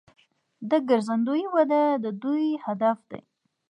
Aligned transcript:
د 0.69 0.71
ګرځندوی 0.89 1.43
وده 1.55 1.81
د 2.03 2.05
دوی 2.21 2.47
هدف 2.65 2.97
دی. 3.11 3.21